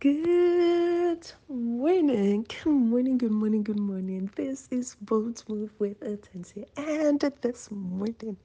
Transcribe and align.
Good 0.00 1.32
morning, 1.48 2.46
good 2.48 2.66
morning, 2.70 3.18
good 3.18 3.32
morning, 3.32 3.62
good 3.64 3.80
morning. 3.80 4.30
This 4.36 4.68
is 4.70 4.96
Bold 5.00 5.42
Move 5.48 5.72
with 5.80 6.02
Attention, 6.02 6.66
and 6.76 7.18
this 7.40 7.70
morning 7.72 8.36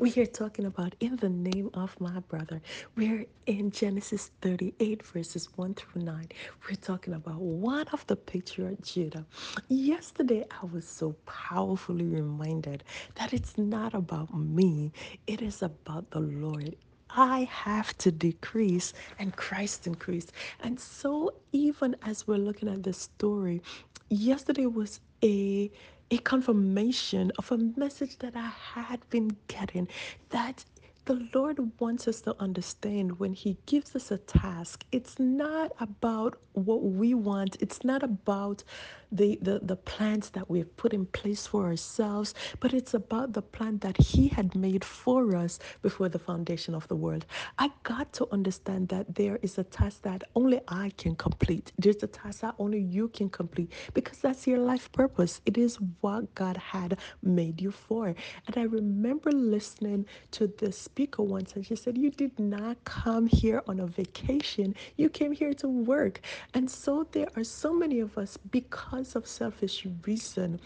we 0.00 0.14
are 0.16 0.26
talking 0.26 0.64
about 0.66 0.94
in 1.00 1.16
the 1.16 1.28
name 1.28 1.68
of 1.74 2.00
my 2.00 2.20
brother. 2.20 2.62
We're 2.96 3.26
in 3.46 3.72
Genesis 3.72 4.30
38, 4.40 5.02
verses 5.04 5.50
1 5.56 5.74
through 5.74 6.02
9. 6.02 6.28
We're 6.70 6.76
talking 6.76 7.14
about 7.14 7.40
one 7.40 7.88
of 7.88 8.06
the 8.06 8.16
patriarch 8.16 8.80
Judah. 8.82 9.26
Yesterday, 9.68 10.46
I 10.62 10.64
was 10.66 10.88
so 10.88 11.16
powerfully 11.26 12.06
reminded 12.06 12.84
that 13.16 13.34
it's 13.34 13.58
not 13.58 13.94
about 13.94 14.32
me, 14.32 14.92
it 15.26 15.42
is 15.42 15.60
about 15.62 16.10
the 16.12 16.20
Lord. 16.20 16.76
I 17.16 17.48
have 17.50 17.96
to 17.98 18.10
decrease 18.12 18.92
and 19.18 19.36
Christ 19.36 19.86
increase. 19.86 20.28
And 20.60 20.78
so, 20.80 21.34
even 21.52 21.96
as 22.02 22.26
we're 22.26 22.38
looking 22.38 22.68
at 22.68 22.82
this 22.82 22.98
story, 22.98 23.62
yesterday 24.08 24.66
was 24.66 25.00
a 25.22 25.70
a 26.10 26.18
confirmation 26.18 27.32
of 27.38 27.50
a 27.50 27.56
message 27.58 28.18
that 28.18 28.36
I 28.36 28.52
had 28.74 29.08
been 29.08 29.36
getting 29.48 29.88
that 30.30 30.64
the 31.04 31.28
Lord 31.34 31.58
wants 31.80 32.06
us 32.06 32.20
to 32.22 32.36
understand 32.38 33.18
when 33.18 33.32
He 33.32 33.56
gives 33.66 33.96
us 33.96 34.10
a 34.10 34.18
task, 34.18 34.84
it's 34.92 35.18
not 35.18 35.72
about 35.80 36.38
what 36.52 36.82
we 36.82 37.14
want, 37.14 37.56
it's 37.60 37.84
not 37.84 38.02
about 38.02 38.62
the, 39.10 39.38
the, 39.42 39.60
the 39.62 39.76
plans 39.76 40.30
that 40.30 40.48
we've 40.48 40.74
put 40.76 40.92
in 40.92 41.06
place 41.06 41.46
for 41.46 41.66
ourselves, 41.66 42.34
but 42.60 42.72
it's 42.72 42.94
about 42.94 43.32
the 43.32 43.42
plan 43.42 43.78
that 43.78 43.96
He 43.96 44.28
had 44.28 44.54
made 44.54 44.84
for 44.84 45.34
us 45.36 45.58
before 45.82 46.08
the 46.08 46.18
foundation 46.18 46.74
of 46.74 46.86
the 46.88 46.96
world. 46.96 47.26
I 47.58 47.70
got 47.82 48.12
to 48.14 48.28
understand 48.30 48.88
that 48.88 49.14
there 49.14 49.38
is 49.42 49.58
a 49.58 49.64
task 49.64 50.02
that 50.02 50.22
only 50.36 50.60
I 50.68 50.92
can 50.96 51.16
complete. 51.16 51.72
There's 51.78 52.02
a 52.02 52.06
task 52.06 52.40
that 52.40 52.54
only 52.58 52.80
you 52.80 53.08
can 53.08 53.28
complete 53.28 53.72
because 53.94 54.18
that's 54.18 54.46
your 54.46 54.58
life 54.58 54.90
purpose. 54.92 55.40
It 55.46 55.58
is 55.58 55.76
what 56.00 56.32
God 56.34 56.56
had 56.56 56.98
made 57.22 57.60
you 57.60 57.72
for. 57.72 58.14
And 58.46 58.56
I 58.56 58.62
remember 58.62 59.32
listening 59.32 60.06
to 60.32 60.46
the 60.46 60.72
speaker 60.92 61.22
once, 61.22 61.54
and 61.56 61.64
she 61.64 61.74
said, 61.74 61.96
You 61.96 62.10
did 62.10 62.38
not 62.38 62.84
come 62.84 63.26
here 63.26 63.62
on 63.66 63.80
a 63.80 63.86
vacation, 63.86 64.74
you 64.96 65.08
came 65.08 65.32
here 65.32 65.54
to 65.54 65.68
work. 65.68 66.20
And 66.52 66.70
so 66.70 67.06
there 67.12 67.28
are 67.36 67.44
so 67.44 67.72
many 67.72 68.00
of 68.00 68.18
us, 68.18 68.36
because 68.36 69.16
of 69.16 69.26
selfish 69.26 69.86
reason, 70.06 70.60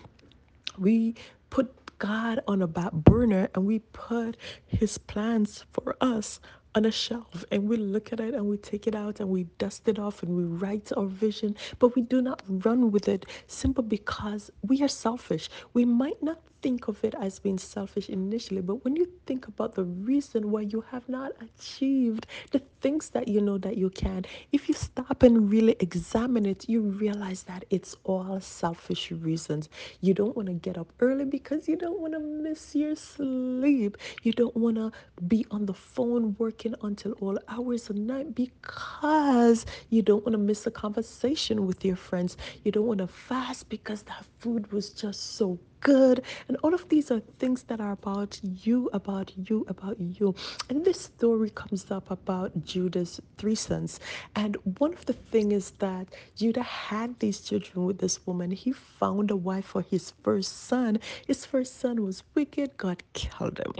we 0.78 1.14
put 1.50 1.68
God 1.98 2.40
on 2.48 2.62
a 2.62 2.66
back 2.66 2.92
burner 2.92 3.48
and 3.54 3.66
we 3.66 3.78
put 3.92 4.36
his 4.66 4.98
plans 4.98 5.64
for 5.72 5.96
us 6.00 6.40
on 6.74 6.84
a 6.84 6.90
shelf 6.90 7.44
and 7.52 7.68
we 7.68 7.76
look 7.76 8.12
at 8.12 8.20
it 8.20 8.34
and 8.34 8.46
we 8.46 8.56
take 8.58 8.86
it 8.86 8.94
out 8.96 9.20
and 9.20 9.28
we 9.30 9.44
dust 9.58 9.88
it 9.88 9.98
off 9.98 10.22
and 10.24 10.36
we 10.36 10.44
write 10.44 10.92
our 10.96 11.06
vision, 11.06 11.56
but 11.78 11.94
we 11.96 12.02
do 12.02 12.20
not 12.20 12.42
run 12.48 12.90
with 12.90 13.08
it 13.08 13.26
simply 13.46 13.84
because 13.84 14.50
we 14.62 14.82
are 14.82 14.88
selfish. 14.88 15.48
We 15.72 15.84
might 15.86 16.22
not 16.22 16.40
think 16.62 16.88
of 16.88 17.02
it 17.04 17.14
as 17.20 17.38
being 17.38 17.58
selfish 17.58 18.08
initially, 18.08 18.60
but 18.60 18.84
when 18.84 18.96
you 18.96 19.08
think 19.26 19.46
about 19.48 19.74
the 19.74 19.84
reason 19.84 20.50
why 20.50 20.62
you 20.62 20.82
have 20.90 21.08
not 21.08 21.32
achieved 21.40 22.26
the 22.52 22.60
things 22.80 23.10
that 23.10 23.28
you 23.28 23.40
know 23.40 23.58
that 23.58 23.76
you 23.76 23.90
can, 23.90 24.24
if 24.52 24.68
you 24.68 24.74
stop 24.74 25.22
and 25.22 25.50
really 25.50 25.76
examine 25.80 26.46
it, 26.46 26.68
you 26.68 26.80
realize 26.80 27.42
that 27.44 27.64
it's 27.70 27.96
all 28.04 28.40
selfish 28.40 29.10
reasons. 29.10 29.68
You 30.00 30.14
don't 30.14 30.36
want 30.36 30.48
to 30.48 30.54
get 30.54 30.78
up 30.78 30.92
early 31.00 31.24
because 31.24 31.68
you 31.68 31.76
don't 31.76 32.00
want 32.00 32.14
to 32.14 32.20
miss 32.20 32.74
your 32.74 32.94
sleep. 32.96 33.96
You 34.22 34.32
don't 34.32 34.56
want 34.56 34.76
to 34.76 34.92
be 35.28 35.46
on 35.50 35.66
the 35.66 35.74
phone 35.74 36.34
working 36.38 36.74
until 36.82 37.12
all 37.20 37.38
hours 37.48 37.90
of 37.90 37.96
night 37.96 38.34
because 38.34 39.66
you 39.90 40.02
don't 40.02 40.24
want 40.24 40.32
to 40.34 40.38
miss 40.38 40.66
a 40.66 40.70
conversation 40.70 41.66
with 41.66 41.84
your 41.84 41.96
friends. 41.96 42.36
You 42.64 42.72
don't 42.72 42.86
want 42.86 42.98
to 42.98 43.06
fast 43.06 43.68
because 43.68 44.02
that 44.04 44.24
food 44.38 44.72
was 44.72 44.90
just 44.90 45.36
so 45.36 45.58
good. 45.86 46.22
And 46.48 46.56
all 46.64 46.74
of 46.74 46.88
these 46.88 47.12
are 47.12 47.20
things 47.38 47.62
that 47.64 47.80
are 47.80 47.92
about 47.92 48.40
you, 48.42 48.90
about 48.92 49.32
you, 49.48 49.64
about 49.68 50.00
you. 50.00 50.34
And 50.68 50.84
this 50.84 51.00
story 51.00 51.50
comes 51.50 51.92
up 51.92 52.10
about 52.10 52.64
Judah's 52.64 53.20
three 53.38 53.54
sons. 53.54 54.00
And 54.34 54.56
one 54.78 54.92
of 54.94 55.06
the 55.06 55.12
things 55.12 55.52
is 55.54 55.70
that 55.78 56.08
Judah 56.34 56.64
had 56.64 57.20
these 57.20 57.40
children 57.40 57.86
with 57.86 57.98
this 57.98 58.26
woman. 58.26 58.50
He 58.50 58.72
found 58.72 59.30
a 59.30 59.36
wife 59.36 59.66
for 59.66 59.82
his 59.82 60.12
first 60.24 60.64
son. 60.66 60.98
His 61.24 61.46
first 61.46 61.78
son 61.78 62.02
was 62.04 62.24
wicked, 62.34 62.76
God 62.76 63.04
killed 63.12 63.58
him 63.58 63.72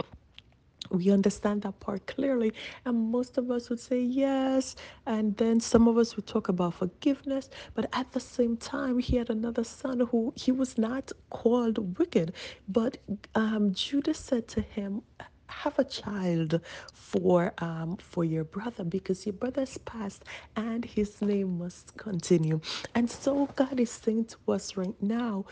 we 0.91 1.11
understand 1.11 1.61
that 1.63 1.79
part 1.79 2.05
clearly 2.07 2.53
and 2.85 3.11
most 3.11 3.37
of 3.37 3.51
us 3.51 3.69
would 3.69 3.79
say 3.79 4.01
yes 4.01 4.75
and 5.05 5.37
then 5.37 5.59
some 5.59 5.87
of 5.87 5.97
us 5.97 6.15
would 6.15 6.27
talk 6.27 6.49
about 6.49 6.73
forgiveness 6.75 7.49
but 7.75 7.89
at 7.93 8.11
the 8.13 8.19
same 8.19 8.57
time 8.57 8.99
he 8.99 9.17
had 9.17 9.29
another 9.29 9.63
son 9.63 9.99
who 10.11 10.33
he 10.35 10.51
was 10.51 10.77
not 10.77 11.11
called 11.29 11.97
wicked 11.99 12.33
but 12.67 12.97
um, 13.35 13.73
judah 13.73 14.13
said 14.13 14.47
to 14.47 14.61
him 14.61 15.01
have 15.47 15.79
a 15.79 15.83
child 15.83 16.59
for 16.93 17.53
um 17.59 17.97
for 17.97 18.23
your 18.23 18.43
brother 18.43 18.83
because 18.83 19.25
your 19.25 19.33
brother's 19.33 19.77
passed 19.79 20.23
and 20.55 20.85
his 20.85 21.21
name 21.21 21.57
must 21.57 21.97
continue. 21.97 22.59
And 22.95 23.09
so 23.09 23.47
god 23.55 23.79
is 23.79 23.91
saying 23.91 24.25
to 24.25 24.37
us 24.53 24.77
right 24.77 24.95
now 25.01 25.45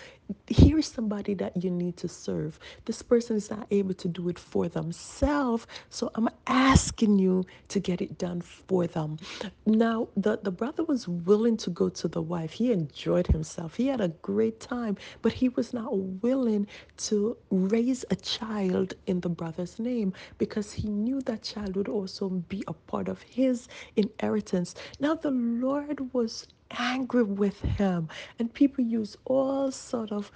here's 0.47 0.87
somebody 0.87 1.33
that 1.35 1.63
you 1.63 1.71
need 1.71 1.97
to 1.97 2.07
serve. 2.07 2.59
This 2.85 3.01
person 3.01 3.35
is 3.37 3.49
not 3.49 3.67
able 3.71 3.93
to 3.95 4.07
do 4.07 4.29
it 4.29 4.39
for 4.39 4.67
themselves 4.69 5.67
so 5.89 6.11
i'm 6.15 6.29
asking 6.47 7.19
you 7.19 7.43
to 7.69 7.79
get 7.79 8.01
it 8.01 8.17
done 8.17 8.41
for 8.41 8.87
them. 8.87 9.17
Now 9.65 10.09
the 10.15 10.37
the 10.41 10.51
brother 10.51 10.83
was 10.83 11.07
willing 11.07 11.57
to 11.57 11.69
go 11.69 11.89
to 11.89 12.07
the 12.07 12.21
wife. 12.21 12.53
He 12.53 12.71
enjoyed 12.71 13.27
himself. 13.27 13.75
He 13.75 13.87
had 13.87 14.01
a 14.01 14.09
great 14.09 14.59
time 14.59 14.97
but 15.21 15.33
he 15.33 15.49
was 15.49 15.73
not 15.73 15.97
willing 15.97 16.67
to 16.97 17.37
raise 17.49 18.05
a 18.11 18.15
child 18.15 18.93
in 19.07 19.21
the 19.21 19.29
brother's 19.29 19.79
name 19.79 20.13
because 20.37 20.73
he 20.73 20.89
knew 20.89 21.21
that 21.21 21.43
child 21.43 21.75
would 21.75 21.89
also 21.89 22.29
be 22.29 22.63
a 22.67 22.73
part 22.73 23.07
of 23.07 23.21
his 23.23 23.67
inheritance. 23.95 24.75
Now 24.99 25.15
the 25.15 25.31
Lord 25.31 26.13
was 26.13 26.47
angry 26.71 27.23
with 27.23 27.61
him. 27.61 28.09
And 28.39 28.53
people 28.53 28.83
use 28.83 29.17
all 29.25 29.71
sort 29.71 30.11
of 30.11 30.31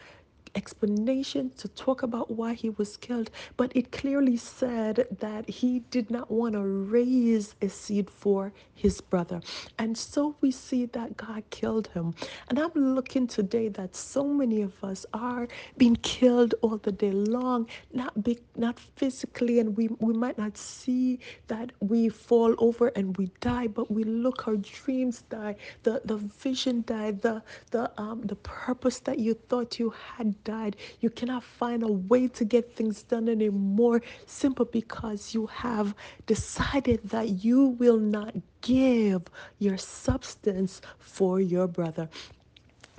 explanation 0.56 1.52
to 1.58 1.68
talk 1.70 2.04
about 2.04 2.32
why 2.32 2.54
he 2.54 2.70
was 2.70 2.98
killed, 2.98 3.30
but 3.58 3.72
it 3.76 3.92
clearly 3.92 4.38
said 4.38 5.08
that 5.20 5.50
he 5.50 5.80
did 5.92 6.10
not 6.10 6.30
want 6.32 6.54
to 6.54 6.62
raise 6.62 7.56
a 7.62 7.70
seed 7.70 8.10
for 8.10 8.54
his 8.74 9.02
brother. 9.02 9.42
And 9.78 9.98
so 9.98 10.36
we 10.42 10.52
see 10.52 10.86
that 10.88 11.18
God 11.18 11.44
killed 11.50 11.88
him. 11.90 12.16
And 12.50 12.60
I'm 12.60 12.72
looking 12.96 13.28
today 13.28 13.70
that 13.70 13.96
so 13.96 14.24
many 14.26 14.62
of 14.62 14.84
us 14.84 15.06
are 15.14 15.48
being 15.78 15.96
killed 15.98 16.56
all 16.62 16.78
the 16.78 16.92
day 16.92 17.12
long, 17.12 17.68
not 17.94 18.24
be, 18.24 18.40
not 18.56 18.80
physically, 18.80 19.60
and 19.60 19.76
we, 19.78 19.90
we 20.00 20.14
might 20.14 20.38
not 20.38 20.58
see 20.58 21.20
that 21.48 21.72
we 21.80 22.10
fall 22.10 22.56
over 22.60 22.88
and 22.90 23.18
we 23.18 23.32
die, 23.42 23.68
but 23.68 23.92
we 23.92 24.04
look, 24.04 24.48
our 24.48 24.58
dreams 24.58 25.24
die, 25.30 25.56
the, 25.84 26.02
the 26.06 26.18
vision 26.18 26.84
died, 26.88 27.22
the 27.22 27.44
the 27.72 27.92
um 28.02 28.22
the 28.24 28.36
purpose 28.38 29.00
that 29.00 29.20
you 29.20 29.34
thought 29.34 29.80
you 29.80 29.92
had 29.92 30.39
died. 30.44 30.76
You 31.00 31.10
cannot 31.10 31.44
find 31.44 31.84
a 31.84 31.92
way 31.92 32.28
to 32.30 32.46
get 32.46 32.76
things 32.76 33.04
done 33.04 33.30
anymore 33.30 34.02
simply 34.26 34.68
because 34.72 35.34
you 35.34 35.48
have 35.48 35.96
decided 36.26 37.02
that 37.10 37.44
you 37.44 37.68
will 37.80 38.00
not 38.00 38.36
give 38.62 39.24
your 39.60 39.78
substance 39.78 40.82
for 40.98 41.40
your 41.40 41.68
brother. 41.68 42.10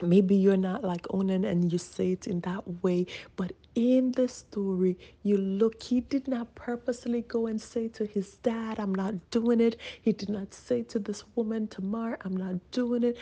Maybe 0.02 0.34
you're 0.36 0.56
not 0.56 0.84
like 0.84 1.06
Onan 1.14 1.44
and 1.44 1.72
you 1.72 1.78
say 1.78 2.12
it 2.12 2.26
in 2.26 2.40
that 2.40 2.82
way, 2.82 3.06
but 3.36 3.52
in 3.74 4.12
the 4.12 4.28
story, 4.28 4.98
you 5.22 5.36
look, 5.38 5.82
he 5.82 6.00
did 6.00 6.28
not 6.28 6.54
purposely 6.54 7.22
go 7.22 7.46
and 7.46 7.60
say 7.60 7.88
to 7.88 8.04
his 8.04 8.36
dad, 8.38 8.78
I'm 8.78 8.94
not 8.94 9.30
doing 9.30 9.60
it. 9.60 9.76
He 10.02 10.12
did 10.12 10.28
not 10.28 10.52
say 10.52 10.82
to 10.84 10.98
this 10.98 11.24
woman, 11.36 11.68
Tamar, 11.68 12.18
I'm 12.24 12.36
not 12.36 12.56
doing 12.72 13.04
it. 13.04 13.16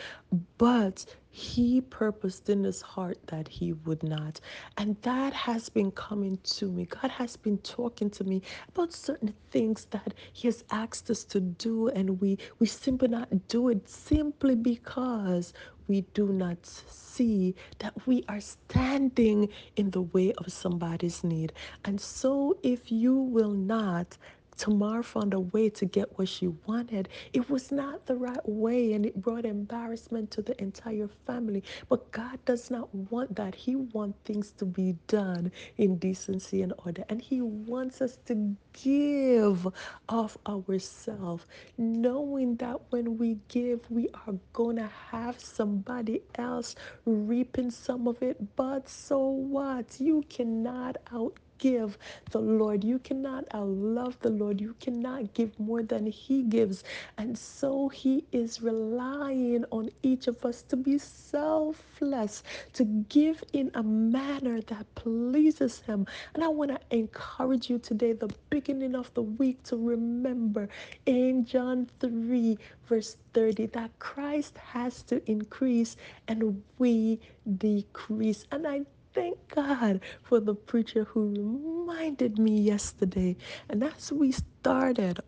But 0.57 1.05
he 1.29 1.81
purposed 1.81 2.49
in 2.49 2.63
his 2.63 2.81
heart 2.81 3.17
that 3.27 3.47
he 3.47 3.73
would 3.73 4.03
not. 4.03 4.41
And 4.77 4.97
that 5.03 5.33
has 5.33 5.69
been 5.69 5.91
coming 5.91 6.37
to 6.43 6.67
me. 6.67 6.85
God 6.85 7.11
has 7.11 7.37
been 7.37 7.59
talking 7.59 8.09
to 8.11 8.23
me 8.23 8.41
about 8.69 8.91
certain 8.93 9.33
things 9.51 9.85
that 9.91 10.13
he 10.33 10.47
has 10.47 10.63
asked 10.71 11.09
us 11.09 11.23
to 11.25 11.39
do, 11.39 11.87
and 11.89 12.19
we, 12.19 12.37
we 12.59 12.67
simply 12.67 13.07
not 13.07 13.47
do 13.47 13.69
it 13.69 13.87
simply 13.87 14.55
because 14.55 15.53
we 15.89 16.01
do 16.13 16.27
not 16.27 16.65
see 16.65 17.55
that 17.79 18.07
we 18.07 18.23
are 18.29 18.39
standing 18.39 19.49
in 19.75 19.91
the 19.91 20.03
way 20.03 20.33
of 20.37 20.53
somebody's 20.53 21.23
need. 21.23 21.51
And 21.83 21.99
so, 21.99 22.57
if 22.63 22.91
you 22.91 23.15
will 23.15 23.51
not 23.51 24.17
Tamar 24.59 25.03
found 25.03 25.33
a 25.33 25.41
way 25.41 25.69
to 25.71 25.85
get 25.85 26.19
what 26.19 26.29
she 26.29 26.49
wanted. 26.67 27.09
It 27.33 27.49
was 27.49 27.71
not 27.71 28.05
the 28.07 28.17
right 28.17 28.47
way 28.47 28.93
and 28.93 29.05
it 29.07 29.21
brought 29.21 29.45
embarrassment 29.45 30.31
to 30.33 30.43
the 30.43 30.61
entire 30.61 31.09
family. 31.27 31.63
But 31.89 32.11
God 32.11 32.39
does 32.45 32.71
not 32.71 32.93
want 32.95 33.35
that. 33.37 33.55
He 33.55 33.77
wants 33.77 34.19
things 34.25 34.51
to 34.59 34.65
be 34.65 34.97
done 35.07 35.51
in 35.77 35.97
decency 35.97 36.61
and 36.63 36.73
order. 36.85 37.05
And 37.09 37.21
He 37.21 37.41
wants 37.41 38.01
us 38.01 38.19
to 38.27 38.55
give 38.73 39.67
of 40.09 40.37
ourselves, 40.47 41.45
knowing 41.77 42.57
that 42.57 42.79
when 42.91 43.17
we 43.17 43.39
give, 43.49 43.81
we 43.89 44.09
are 44.27 44.35
going 44.53 44.77
to 44.77 44.89
have 45.11 45.39
somebody 45.39 46.21
else 46.35 46.75
reaping 47.05 47.71
some 47.71 48.07
of 48.07 48.21
it. 48.23 48.37
But 48.57 48.89
so 48.89 49.19
what? 49.29 49.99
You 49.99 50.23
cannot 50.29 50.97
out 51.13 51.37
give 51.59 51.97
the 52.31 52.39
Lord. 52.39 52.83
You 52.83 52.99
cannot 52.99 53.47
outlove 53.49 54.19
the 54.19 54.31
Lord. 54.31 54.59
You 54.59 54.75
cannot 54.79 55.33
give 55.33 55.59
more 55.59 55.83
than 55.83 56.07
He 56.07 56.43
gives. 56.43 56.83
And 57.17 57.37
so 57.37 57.89
He 57.89 58.25
is 58.31 58.61
relying 58.61 59.65
on 59.71 59.91
each 60.01 60.27
of 60.27 60.43
us 60.45 60.63
to 60.63 60.75
be 60.75 60.97
selfless, 60.97 62.43
to 62.73 62.85
give 63.09 63.43
in 63.53 63.71
a 63.75 63.83
manner 63.83 64.61
that 64.61 64.85
pleases 64.95 65.81
Him. 65.81 66.07
And 66.33 66.43
I 66.43 66.47
want 66.47 66.71
to 66.71 66.79
encourage 66.95 67.69
you 67.69 67.77
today, 67.79 68.13
the 68.13 68.29
beginning 68.49 68.95
of 68.95 69.13
the 69.13 69.23
week, 69.23 69.61
to 69.63 69.77
remember 69.77 70.69
in 71.05 71.45
John 71.45 71.87
3, 71.99 72.57
verse 72.87 73.17
30, 73.33 73.67
that 73.67 73.91
Christ 73.99 74.57
has 74.57 75.03
to 75.03 75.21
increase 75.29 75.95
and 76.27 76.63
we 76.77 77.19
decrease. 77.57 78.45
And 78.51 78.67
I 78.67 78.81
thank 79.13 79.37
God 79.49 80.01
for 80.23 80.39
the 80.39 80.55
preacher 80.55 81.05
who 81.05 81.29
reminded 81.29 82.39
me 82.39 82.59
yesterday. 82.61 83.37
And 83.69 83.83
as 83.83 84.11
we 84.11 84.31
started 84.31 85.19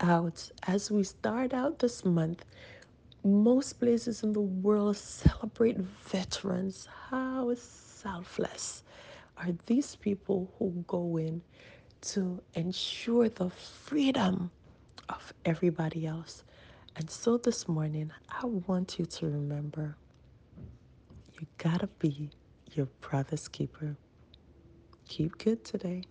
out, 0.00 0.50
as 0.66 0.90
we 0.90 1.04
start 1.04 1.54
out 1.54 1.78
this 1.78 2.04
month, 2.04 2.44
most 3.24 3.74
places 3.74 4.22
in 4.22 4.32
the 4.32 4.40
world 4.40 4.96
celebrate 4.96 5.78
veterans. 5.78 6.88
How 7.10 7.54
selfless 7.54 8.84
are 9.36 9.50
these 9.66 9.96
people 9.96 10.52
who 10.58 10.84
go 10.88 11.16
in 11.18 11.42
to 12.02 12.42
ensure 12.54 13.28
the 13.28 13.50
freedom 13.50 14.50
of 15.08 15.32
everybody 15.44 16.06
else? 16.06 16.44
And 16.96 17.08
so 17.10 17.38
this 17.38 17.68
morning, 17.68 18.12
I 18.28 18.46
want 18.46 18.98
you 18.98 19.06
to 19.06 19.26
remember 19.26 19.96
you 21.40 21.46
gotta 21.58 21.88
be 21.98 22.30
your 22.76 22.86
brother's 23.00 23.48
keeper. 23.48 23.96
Keep 25.08 25.38
good 25.38 25.64
today. 25.64 26.04